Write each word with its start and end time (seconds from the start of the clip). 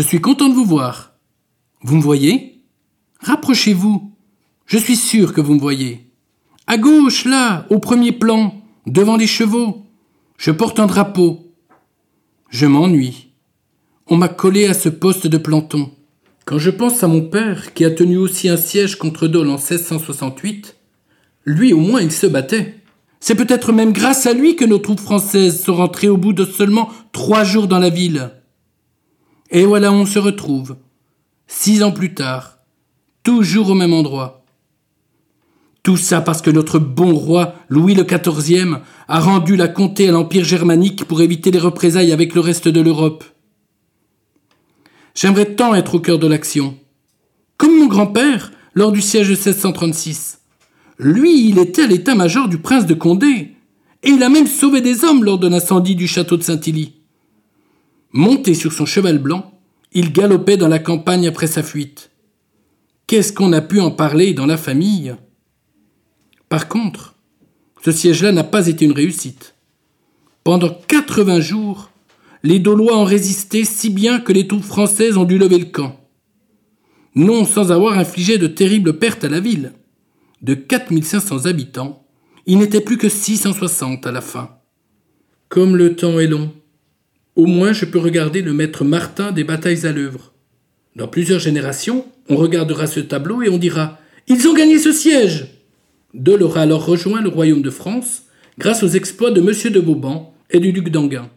Je 0.00 0.06
suis 0.06 0.22
content 0.22 0.48
de 0.48 0.54
vous 0.54 0.64
voir. 0.64 1.12
Vous 1.82 1.94
me 1.94 2.00
voyez? 2.00 2.62
Rapprochez-vous. 3.20 4.10
Je 4.64 4.78
suis 4.78 4.96
sûr 4.96 5.34
que 5.34 5.42
vous 5.42 5.52
me 5.52 5.60
voyez. 5.60 6.10
À 6.66 6.78
gauche, 6.78 7.26
là, 7.26 7.66
au 7.68 7.80
premier 7.80 8.10
plan, 8.10 8.54
devant 8.86 9.18
les 9.18 9.26
chevaux. 9.26 9.84
Je 10.38 10.52
porte 10.52 10.80
un 10.80 10.86
drapeau. 10.86 11.52
Je 12.48 12.64
m'ennuie. 12.64 13.34
On 14.06 14.16
m'a 14.16 14.28
collé 14.28 14.64
à 14.68 14.72
ce 14.72 14.88
poste 14.88 15.26
de 15.26 15.36
planton. 15.36 15.90
Quand 16.46 16.58
je 16.58 16.70
pense 16.70 17.04
à 17.04 17.06
mon 17.06 17.20
père, 17.20 17.74
qui 17.74 17.84
a 17.84 17.90
tenu 17.90 18.16
aussi 18.16 18.48
un 18.48 18.56
siège 18.56 18.96
contre 18.96 19.28
Dole 19.28 19.50
en 19.50 19.58
1668, 19.58 20.76
lui 21.44 21.74
au 21.74 21.80
moins 21.80 22.00
il 22.00 22.10
se 22.10 22.26
battait. 22.26 22.76
C'est 23.20 23.34
peut-être 23.34 23.70
même 23.70 23.92
grâce 23.92 24.24
à 24.24 24.32
lui 24.32 24.56
que 24.56 24.64
nos 24.64 24.78
troupes 24.78 24.98
françaises 24.98 25.62
sont 25.62 25.74
rentrées 25.74 26.08
au 26.08 26.16
bout 26.16 26.32
de 26.32 26.46
seulement 26.46 26.88
trois 27.12 27.44
jours 27.44 27.66
dans 27.66 27.78
la 27.78 27.90
ville. 27.90 28.30
Et 29.50 29.64
voilà, 29.64 29.92
on 29.92 30.06
se 30.06 30.18
retrouve, 30.18 30.76
six 31.46 31.82
ans 31.82 31.90
plus 31.90 32.14
tard, 32.14 32.58
toujours 33.24 33.70
au 33.70 33.74
même 33.74 33.92
endroit. 33.92 34.44
Tout 35.82 35.96
ça 35.96 36.20
parce 36.20 36.42
que 36.42 36.50
notre 36.50 36.78
bon 36.78 37.14
roi, 37.14 37.54
Louis 37.68 37.94
le 37.94 38.04
XIV, 38.04 38.78
a 39.08 39.20
rendu 39.20 39.56
la 39.56 39.66
comté 39.66 40.08
à 40.08 40.12
l'Empire 40.12 40.44
germanique 40.44 41.04
pour 41.04 41.22
éviter 41.22 41.50
les 41.50 41.58
représailles 41.58 42.12
avec 42.12 42.34
le 42.34 42.40
reste 42.40 42.68
de 42.68 42.80
l'Europe. 42.80 43.24
J'aimerais 45.14 45.54
tant 45.54 45.74
être 45.74 45.96
au 45.96 46.00
cœur 46.00 46.18
de 46.18 46.26
l'action. 46.26 46.76
Comme 47.56 47.78
mon 47.78 47.86
grand-père, 47.86 48.52
lors 48.74 48.92
du 48.92 49.00
siège 49.00 49.28
de 49.28 49.34
1636. 49.34 50.40
Lui, 50.98 51.48
il 51.48 51.58
était 51.58 51.86
l'état-major 51.86 52.48
du 52.48 52.58
prince 52.58 52.86
de 52.86 52.94
Condé, 52.94 53.56
et 54.02 54.10
il 54.10 54.22
a 54.22 54.28
même 54.28 54.46
sauvé 54.46 54.80
des 54.80 55.04
hommes 55.04 55.24
lors 55.24 55.38
de 55.38 55.48
l'incendie 55.48 55.96
du 55.96 56.06
château 56.06 56.36
de 56.36 56.42
Saint-Illy. 56.42 56.99
Monté 58.12 58.54
sur 58.54 58.72
son 58.72 58.86
cheval 58.86 59.18
blanc, 59.18 59.60
il 59.92 60.12
galopait 60.12 60.56
dans 60.56 60.68
la 60.68 60.78
campagne 60.78 61.28
après 61.28 61.46
sa 61.46 61.62
fuite. 61.62 62.10
Qu'est-ce 63.06 63.32
qu'on 63.32 63.52
a 63.52 63.60
pu 63.60 63.80
en 63.80 63.90
parler 63.90 64.34
dans 64.34 64.46
la 64.46 64.56
famille? 64.56 65.14
Par 66.48 66.68
contre, 66.68 67.14
ce 67.84 67.92
siège-là 67.92 68.32
n'a 68.32 68.44
pas 68.44 68.66
été 68.66 68.84
une 68.84 68.92
réussite. 68.92 69.54
Pendant 70.42 70.70
quatre-vingts 70.70 71.40
jours, 71.40 71.90
les 72.42 72.58
Daulois 72.58 72.96
ont 72.96 73.04
résisté 73.04 73.64
si 73.64 73.90
bien 73.90 74.20
que 74.20 74.32
les 74.32 74.48
troupes 74.48 74.64
françaises 74.64 75.16
ont 75.16 75.24
dû 75.24 75.38
lever 75.38 75.58
le 75.58 75.66
camp. 75.66 76.00
Non 77.14 77.44
sans 77.44 77.70
avoir 77.70 77.98
infligé 77.98 78.38
de 78.38 78.46
terribles 78.46 78.98
pertes 78.98 79.24
à 79.24 79.28
la 79.28 79.40
ville 79.40 79.72
de 80.42 80.54
4500 80.54 81.46
habitants, 81.46 82.06
il 82.46 82.58
n'était 82.58 82.80
plus 82.80 82.96
que 82.96 83.08
660 83.08 84.06
à 84.06 84.12
la 84.12 84.20
fin. 84.20 84.58
Comme 85.48 85.76
le 85.76 85.96
temps 85.96 86.18
est 86.18 86.26
long, 86.26 86.52
au 87.36 87.46
moins 87.46 87.72
je 87.72 87.84
peux 87.84 87.98
regarder 87.98 88.42
le 88.42 88.52
maître 88.52 88.84
Martin 88.84 89.32
des 89.32 89.44
batailles 89.44 89.86
à 89.86 89.92
l'œuvre. 89.92 90.32
Dans 90.96 91.08
plusieurs 91.08 91.40
générations, 91.40 92.04
on 92.28 92.36
regardera 92.36 92.86
ce 92.86 93.00
tableau 93.00 93.42
et 93.42 93.48
on 93.48 93.58
dira 93.58 93.98
Ils 94.28 94.48
ont 94.48 94.54
gagné 94.54 94.78
ce 94.78 94.92
siège 94.92 95.46
Dole 96.12 96.42
aura 96.42 96.62
alors 96.62 96.84
rejoint 96.84 97.20
le 97.20 97.28
royaume 97.28 97.62
de 97.62 97.70
France 97.70 98.24
grâce 98.58 98.82
aux 98.82 98.88
exploits 98.88 99.30
de 99.30 99.40
M. 99.40 99.72
de 99.72 99.80
Vauban 99.80 100.34
et 100.50 100.58
du 100.58 100.72
duc 100.72 100.90
d'Anguin. 100.90 101.30